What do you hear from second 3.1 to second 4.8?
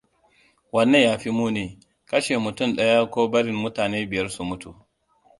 ko barin mutane biyar su mutu?